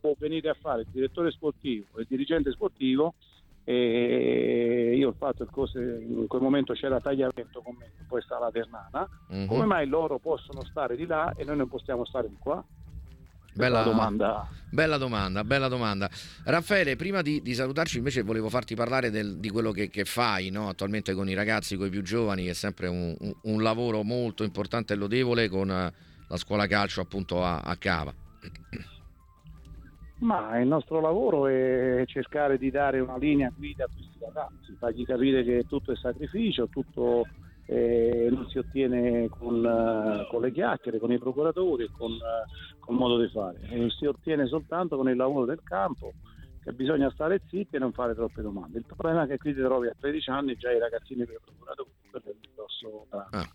può 0.00 0.14
venire 0.18 0.50
a 0.50 0.56
fare 0.60 0.82
il 0.82 0.88
direttore 0.92 1.30
sportivo 1.32 1.86
e 1.96 2.02
il 2.02 2.06
dirigente 2.08 2.52
sportivo 2.52 3.14
e 3.64 4.94
io 4.96 5.08
ho 5.08 5.14
fatto 5.18 5.42
il 5.42 5.50
corso 5.50 5.80
in 5.80 6.26
quel 6.28 6.40
momento 6.40 6.72
c'era 6.74 7.00
Tagliamento 7.00 7.60
con 7.62 7.74
me 7.76 7.90
poi 8.06 8.22
sta 8.22 8.38
la 8.38 8.50
Ternana 8.52 9.08
Mhm. 9.28 9.46
come 9.46 9.64
mai 9.64 9.88
loro 9.88 10.18
possono 10.18 10.62
stare 10.64 10.94
di 10.94 11.04
là 11.06 11.32
e 11.36 11.42
noi 11.44 11.56
non 11.56 11.68
possiamo 11.68 12.04
stare 12.04 12.28
di 12.28 12.36
qua 12.38 12.62
Bella 13.56 13.78
la 13.78 13.84
domanda 13.84 14.48
Bella 14.68 14.98
domanda, 14.98 15.42
bella 15.44 15.68
domanda. 15.68 16.10
Raffaele, 16.44 16.96
prima 16.96 17.22
di, 17.22 17.40
di 17.40 17.54
salutarci 17.54 17.98
invece 17.98 18.22
volevo 18.22 18.50
farti 18.50 18.74
parlare 18.74 19.10
del- 19.10 19.38
di 19.38 19.48
quello 19.48 19.70
che, 19.70 19.88
che 19.88 20.04
fai 20.04 20.50
no? 20.50 20.68
attualmente 20.68 21.14
con 21.14 21.28
i 21.28 21.34
ragazzi, 21.34 21.76
con 21.76 21.86
i 21.86 21.90
più 21.90 22.02
giovani, 22.02 22.44
che 22.44 22.50
è 22.50 22.54
sempre 22.54 22.88
un, 22.88 23.16
un- 23.18 23.34
un 23.42 23.62
lavoro 23.62 24.02
molto 24.02 24.42
importante 24.44 24.92
e 24.92 24.96
lodevole 24.96 25.48
con 25.48 25.70
eh, 25.70 25.92
la 26.28 26.36
scuola 26.36 26.66
calcio 26.66 27.00
appunto 27.00 27.42
a, 27.42 27.60
a 27.60 27.76
Cava. 27.76 28.12
Ma 30.18 30.58
il 30.58 30.66
nostro 30.66 31.00
lavoro 31.00 31.46
è 31.46 32.02
cercare 32.06 32.58
di 32.58 32.70
dare 32.70 33.00
una 33.00 33.16
linea 33.18 33.52
guida 33.54 33.84
a 33.84 33.88
questi 33.94 34.18
ragazzi, 34.20 34.74
fargli 34.78 35.04
capire 35.04 35.44
che 35.44 35.64
tutto 35.68 35.92
è 35.92 35.96
sacrificio, 35.96 36.68
tutto 36.68 37.26
eh, 37.66 38.28
non 38.30 38.48
si 38.48 38.58
ottiene 38.58 39.28
con, 39.28 39.64
eh, 39.64 40.26
con 40.30 40.40
le 40.40 40.52
chiacchiere, 40.52 40.98
con 40.98 41.12
i 41.12 41.18
procuratori, 41.18 41.90
con, 41.90 42.12
eh, 42.12 42.78
col 42.78 42.94
modo 42.94 43.18
di 43.18 43.28
fare, 43.28 43.58
Eh, 43.68 43.90
si 43.90 44.06
ottiene 44.06 44.46
soltanto 44.46 44.96
con 44.96 45.08
il 45.08 45.16
lavoro 45.16 45.44
del 45.44 45.60
campo, 45.62 46.12
che 46.62 46.72
bisogna 46.72 47.10
stare 47.10 47.42
zitti 47.48 47.76
e 47.76 47.78
non 47.78 47.92
fare 47.92 48.14
troppe 48.14 48.42
domande. 48.42 48.78
Il 48.78 48.86
problema 48.86 49.24
è 49.24 49.26
che 49.26 49.38
qui 49.38 49.54
ti 49.54 49.60
trovi 49.60 49.88
a 49.88 49.94
13 49.98 50.30
anni 50.30 50.56
già 50.56 50.72
i 50.72 50.78
ragazzini 50.78 51.24
per 51.24 51.40
procuratori, 51.44 51.90
quello 52.10 52.26
è 52.26 52.30
il 52.30 52.48
grosso. 52.54 53.06
Ah. 53.10 53.48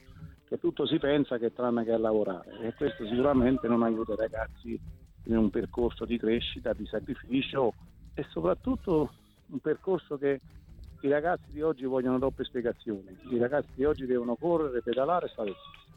che 0.46 0.60
tutto 0.60 0.86
si 0.86 0.98
pensa 1.00 1.38
che 1.38 1.54
tranne 1.54 1.86
che 1.86 1.94
a 1.94 1.98
lavorare 1.98 2.60
e 2.60 2.74
questo 2.74 3.08
sicuramente 3.08 3.70
non 3.70 3.84
aiuta 3.84 4.14
i 4.14 4.18
ragazzi 4.18 4.80
in 5.24 5.38
un 5.38 5.50
percorso 5.50 6.04
di 6.04 6.18
crescita, 6.18 6.74
di 6.74 6.86
sacrificio 6.86 7.74
e 8.14 8.26
soprattutto 8.30 9.14
un 9.48 9.60
percorso 9.60 10.18
che 10.18 10.42
i 11.02 11.10
ragazzi 11.10 11.52
di 11.52 11.62
oggi 11.62 11.86
vogliono 11.86 12.20
troppe 12.20 12.44
spiegazioni, 12.44 13.18
i 13.30 13.38
ragazzi 13.38 13.72
di 13.76 13.86
oggi 13.86 14.06
devono 14.06 14.36
correre, 14.36 14.82
pedalare 14.82 15.26
e 15.26 15.30
stare 15.30 15.50
zitti. 15.50 15.90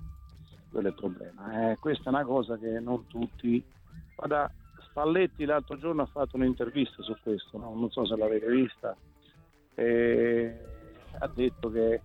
Quello 0.70 0.88
è 0.88 0.90
il 0.90 0.96
problema. 0.96 1.70
Eh, 1.70 1.76
questa 1.78 2.04
è 2.04 2.08
una 2.08 2.24
cosa 2.24 2.56
che 2.56 2.80
non 2.80 3.06
tutti... 3.06 3.62
Guarda, 4.16 4.50
Spalletti 4.88 5.44
l'altro 5.44 5.76
giorno 5.76 6.02
ha 6.02 6.06
fatto 6.06 6.36
un'intervista 6.36 7.02
su 7.02 7.14
questo, 7.22 7.58
no? 7.58 7.74
non 7.74 7.90
so 7.90 8.06
se 8.06 8.16
l'avete 8.16 8.46
vista, 8.46 8.96
e 9.74 10.56
ha 11.18 11.28
detto 11.28 11.70
che 11.70 12.00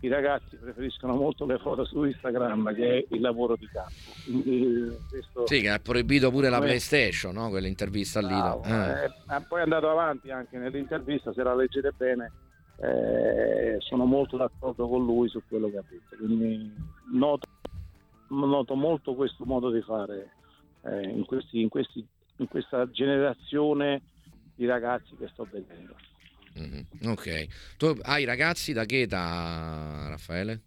i 0.00 0.08
ragazzi 0.08 0.56
preferiscono 0.56 1.14
molto 1.14 1.46
le 1.46 1.58
foto 1.58 1.84
su 1.84 2.04
Instagram 2.04 2.74
che 2.74 3.06
il 3.10 3.20
lavoro 3.20 3.56
di 3.56 3.66
campo. 3.68 3.92
Quindi, 4.24 4.96
questo- 5.08 5.46
Sì, 5.46 5.60
che 5.62 5.70
ha 5.70 5.78
proibito 5.78 6.30
pure 6.30 6.48
la 6.50 6.58
PlayStation, 6.60 7.34
no? 7.34 7.48
quell'intervista 7.48 8.20
lì. 8.20 8.26
Bravo, 8.26 8.62
Eh. 8.64 9.04
eh, 9.04 9.10
ma 9.26 9.40
poi 9.40 9.60
è 9.60 9.62
andato 9.62 9.88
avanti 9.90 10.30
anche 10.30 10.58
nell'intervista, 10.58 11.32
se 11.32 11.42
la 11.42 11.54
leggete 11.54 11.92
bene, 11.96 12.32
eh, 12.78 13.76
sono 13.80 14.04
molto 14.04 14.36
d'accordo 14.36 14.86
con 14.88 15.04
lui 15.04 15.28
su 15.28 15.42
quello 15.48 15.70
che 15.70 15.78
ha 15.78 15.84
detto. 15.88 16.16
Quindi 16.16 16.72
noto, 17.12 17.48
noto 18.28 18.74
molto 18.74 19.14
questo 19.14 19.44
modo 19.44 19.70
di 19.70 19.80
fare 19.80 20.30
eh, 20.82 21.02
in, 21.08 21.24
questi- 21.24 21.60
in 21.62 21.68
questi- 21.68 22.06
in 22.36 22.46
questa 22.48 22.88
generazione 22.90 24.02
di 24.54 24.66
ragazzi 24.66 25.16
che 25.16 25.26
sto 25.32 25.48
vedendo. 25.50 25.96
Mhm, 26.56 27.10
Ok. 27.10 27.76
Tu 27.76 27.94
hai 28.02 28.24
ragazzi 28.24 28.72
da 28.72 28.84
che 28.84 29.02
età, 29.02 30.06
Raffaele? 30.08 30.62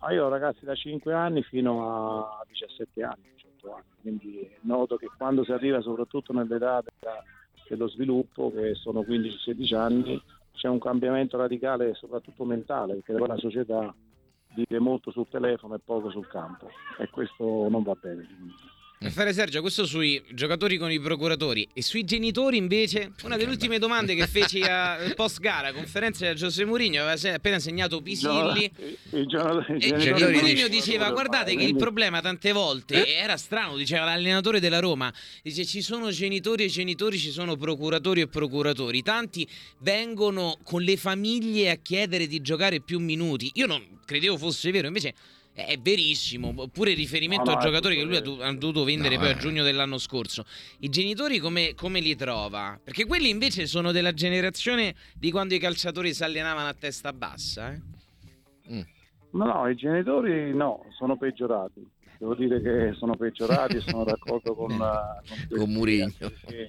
Ah, 0.00 0.12
io 0.12 0.26
ho 0.26 0.28
ragazzi 0.28 0.64
da 0.64 0.74
5 0.74 1.12
anni 1.12 1.42
fino 1.42 2.26
a 2.26 2.44
17 2.48 3.02
anni, 3.02 3.22
18 3.34 3.74
anni, 3.74 3.84
quindi 4.00 4.50
noto 4.62 4.96
che 4.96 5.08
quando 5.16 5.44
si 5.44 5.52
arriva 5.52 5.80
soprattutto 5.80 6.32
nell'età 6.32 6.82
della- 6.82 7.22
dello 7.68 7.88
sviluppo, 7.88 8.52
che 8.52 8.74
sono 8.74 9.02
15-16 9.02 9.74
anni, 9.74 10.22
c'è 10.52 10.68
un 10.68 10.78
cambiamento 10.78 11.36
radicale 11.36 11.94
soprattutto 11.94 12.44
mentale, 12.44 12.94
perché 12.94 13.12
la 13.26 13.36
società 13.36 13.94
vive 14.54 14.78
molto 14.78 15.10
sul 15.10 15.28
telefono 15.28 15.74
e 15.74 15.80
poco 15.84 16.10
sul 16.10 16.26
campo 16.28 16.70
e 16.98 17.08
questo 17.10 17.68
non 17.68 17.82
va 17.82 17.94
bene. 18.00 18.26
Raffaele 18.98 19.34
Sergio, 19.34 19.60
questo 19.60 19.84
sui 19.84 20.22
giocatori 20.32 20.78
con 20.78 20.90
i 20.90 20.98
procuratori 20.98 21.68
e 21.74 21.82
sui 21.82 22.04
genitori 22.04 22.56
invece, 22.56 23.12
una 23.24 23.36
delle 23.36 23.50
ultime 23.50 23.78
domande 23.78 24.14
che 24.14 24.24
feci 24.26 24.62
a 24.62 25.12
post 25.14 25.40
gara, 25.40 25.70
conferenza 25.74 26.26
di 26.26 26.34
Giuseppe 26.34 26.66
Mourinho, 26.66 27.02
aveva 27.02 27.34
appena 27.34 27.58
segnato 27.58 28.00
Pisilli. 28.00 28.64
I, 28.64 28.96
i 29.18 29.26
giocatori- 29.26 29.76
i 29.76 29.90
E 29.90 29.96
genitori 29.98 30.36
Mourinho 30.38 30.68
diceva: 30.68 31.10
Guardate 31.10 31.54
che 31.54 31.64
il 31.64 31.76
problema 31.76 32.22
tante 32.22 32.52
volte 32.52 33.06
e 33.06 33.12
era 33.12 33.36
strano, 33.36 33.76
diceva 33.76 34.06
l'allenatore 34.06 34.60
della 34.60 34.78
Roma. 34.78 35.12
Dice: 35.42 35.66
Ci 35.66 35.82
sono 35.82 36.10
genitori 36.10 36.64
e 36.64 36.68
genitori, 36.68 37.18
ci 37.18 37.30
sono 37.32 37.54
procuratori 37.56 38.22
e 38.22 38.28
procuratori. 38.28 39.02
Tanti 39.02 39.46
vengono 39.80 40.58
con 40.62 40.80
le 40.80 40.96
famiglie 40.96 41.68
a 41.70 41.76
chiedere 41.76 42.26
di 42.26 42.40
giocare 42.40 42.80
più 42.80 42.98
minuti. 42.98 43.50
Io 43.56 43.66
non 43.66 44.00
credevo 44.06 44.38
fosse 44.38 44.70
vero, 44.70 44.86
invece. 44.86 45.14
È 45.56 45.78
verissimo, 45.78 46.52
oppure 46.54 46.90
il 46.90 46.98
riferimento 46.98 47.44
No, 47.46 47.52
no, 47.52 47.56
a 47.56 47.62
giocatori 47.62 47.96
che 47.96 48.02
lui 48.02 48.16
ha, 48.16 48.20
vero. 48.20 48.42
ha 48.42 48.52
dovuto 48.52 48.84
vendere 48.84 49.14
No, 49.14 49.22
poi 49.22 49.30
eh. 49.30 49.32
a 49.32 49.36
giugno 49.38 49.62
dell'anno 49.64 49.96
scorso. 49.96 50.44
I 50.80 50.90
genitori 50.90 51.38
come, 51.38 51.72
come 51.74 52.00
li 52.00 52.14
trova? 52.14 52.78
Perché 52.82 53.06
quelli 53.06 53.30
invece 53.30 53.66
sono 53.66 53.90
della 53.90 54.12
generazione 54.12 54.94
di 55.14 55.30
quando 55.30 55.54
i 55.54 55.58
calciatori 55.58 56.12
si 56.12 56.22
allenavano 56.22 56.68
a 56.68 56.74
testa 56.74 57.14
bassa. 57.14 57.72
Eh? 57.72 57.80
Mm. 58.70 58.80
No, 59.30 59.44
no, 59.46 59.68
i 59.68 59.74
genitori 59.76 60.54
no, 60.54 60.84
sono 60.98 61.16
peggiorati. 61.16 61.88
Devo 62.18 62.34
dire 62.34 62.60
che 62.60 62.94
sono 62.98 63.16
peggiorati 63.16 63.76
e 63.76 63.80
sono 63.80 64.04
d'accordo 64.04 64.54
con, 64.54 64.76
con, 64.76 65.56
con 65.56 65.70
Murigno. 65.72 66.10
Perché, 66.18 66.68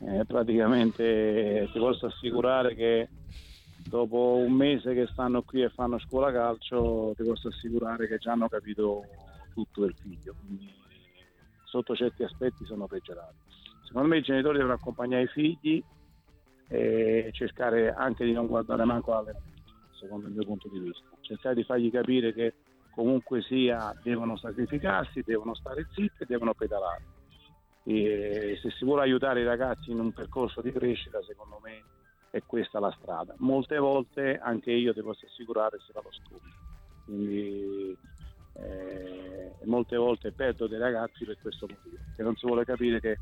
eh, 0.00 0.24
praticamente 0.26 1.68
ti 1.72 1.78
posso 1.78 2.06
assicurare 2.06 2.74
che 2.74 3.08
dopo 3.88 4.36
un 4.36 4.52
mese 4.52 4.94
che 4.94 5.06
stanno 5.06 5.42
qui 5.42 5.62
e 5.62 5.68
fanno 5.70 5.98
scuola 5.98 6.32
calcio, 6.32 7.12
ti 7.16 7.24
posso 7.24 7.48
assicurare 7.48 8.06
che 8.06 8.18
già 8.18 8.32
hanno 8.32 8.48
capito 8.48 9.02
tutto 9.54 9.82
del 9.82 9.94
figlio. 10.00 10.34
Quindi 10.40 10.72
sotto 11.64 11.94
certi 11.94 12.22
aspetti 12.22 12.64
sono 12.64 12.86
peggiorati. 12.86 13.36
Secondo 13.84 14.08
me 14.08 14.18
i 14.18 14.22
genitori 14.22 14.58
devono 14.58 14.74
accompagnare 14.74 15.22
i 15.22 15.28
figli 15.28 15.82
e 16.68 17.30
cercare 17.32 17.92
anche 17.92 18.24
di 18.24 18.32
non 18.32 18.46
guardare 18.46 18.84
manco 18.84 19.12
l'allenamento, 19.12 19.72
secondo 19.92 20.26
il 20.26 20.32
mio 20.32 20.44
punto 20.44 20.68
di 20.68 20.80
vista. 20.80 21.06
Cercare 21.20 21.54
di 21.54 21.62
fargli 21.62 21.90
capire 21.90 22.32
che 22.32 22.54
comunque 22.90 23.42
sia 23.42 23.94
devono 24.02 24.36
sacrificarsi, 24.36 25.22
devono 25.24 25.54
stare 25.54 25.86
zitti 25.92 26.24
e 26.24 26.26
devono 26.26 26.54
pedalare. 26.54 27.04
E 27.84 28.58
se 28.60 28.70
si 28.70 28.84
vuole 28.84 29.02
aiutare 29.02 29.42
i 29.42 29.44
ragazzi 29.44 29.92
in 29.92 30.00
un 30.00 30.12
percorso 30.12 30.60
di 30.60 30.72
crescita, 30.72 31.22
secondo 31.22 31.60
me 31.62 31.82
è 32.30 32.42
questa 32.44 32.80
la 32.80 32.94
strada. 33.00 33.34
Molte 33.38 33.78
volte 33.78 34.38
anche 34.38 34.72
io 34.72 34.92
posso 35.02 35.26
assicurare 35.26 35.78
se 35.78 35.92
la 35.92 36.00
lo 36.02 36.10
scopo. 36.12 36.44
Quindi 37.04 37.96
eh, 38.54 39.52
molte 39.64 39.96
volte 39.96 40.32
perdo 40.32 40.66
dei 40.66 40.78
ragazzi 40.78 41.24
per 41.24 41.38
questo 41.40 41.66
motivo, 41.68 41.96
che 42.14 42.22
non 42.22 42.34
si 42.36 42.46
vuole 42.46 42.64
capire 42.64 43.00
che 43.00 43.18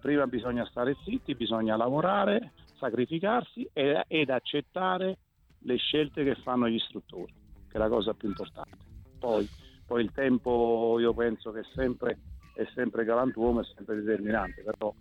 prima 0.00 0.26
bisogna 0.26 0.64
stare 0.66 0.96
zitti, 1.04 1.34
bisogna 1.34 1.76
lavorare, 1.76 2.52
sacrificarsi 2.78 3.68
ed, 3.72 4.02
ed 4.06 4.30
accettare 4.30 5.18
le 5.60 5.76
scelte 5.76 6.22
che 6.24 6.34
fanno 6.36 6.68
gli 6.68 6.74
istruttori, 6.74 7.32
che 7.68 7.76
è 7.76 7.78
la 7.78 7.88
cosa 7.88 8.14
più 8.14 8.28
importante. 8.28 8.76
Poi, 9.18 9.48
poi 9.86 10.04
il 10.04 10.12
tempo 10.12 10.96
io 11.00 11.12
penso 11.14 11.50
che 11.50 11.60
è 11.60 11.66
sempre, 11.74 12.18
è 12.54 12.64
sempre 12.74 13.04
galantuomo, 13.04 13.60
è 13.60 13.64
sempre 13.74 13.96
determinante, 13.96 14.62
però 14.62 14.94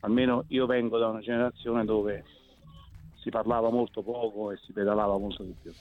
almeno 0.00 0.44
io 0.48 0.66
vengo 0.66 0.98
da 0.98 1.08
una 1.08 1.20
generazione 1.20 1.84
dove 1.84 2.24
si 3.28 3.30
parlava 3.30 3.70
molto 3.70 4.02
poco 4.02 4.50
e 4.52 4.58
si 4.64 4.72
pedalava 4.72 5.18
molto 5.18 5.42
di 5.42 5.54
più. 5.62 5.72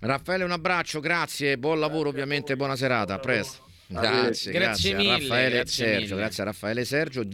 Raffaele 0.00 0.44
un 0.44 0.50
abbraccio, 0.50 1.00
grazie, 1.00 1.56
buon 1.56 1.78
lavoro 1.78 2.10
grazie 2.10 2.20
ovviamente, 2.20 2.56
buona 2.56 2.76
serata, 2.76 3.14
a 3.14 3.18
presto. 3.18 3.62
Grazie, 3.86 4.50
grazie, 4.50 4.52
grazie, 4.52 4.94
mille, 4.94 5.10
a 5.10 5.18
Raffaele 5.18 5.54
grazie 5.54 5.84
Sergio, 5.84 6.00
mille. 6.00 6.16
grazie 6.16 6.42
a 6.42 6.46
Raffaele 6.46 6.84
Sergio. 6.84 7.24